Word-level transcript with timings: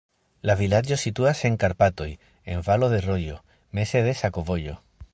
La 0.49 0.53
vilaĝo 0.61 0.97
situas 1.01 1.41
en 1.51 1.59
Karpatoj, 1.65 2.09
en 2.55 2.65
valo 2.71 2.91
de 2.97 3.05
rojo, 3.09 3.39
meze 3.81 4.07
de 4.09 4.21
sakovojo. 4.25 4.79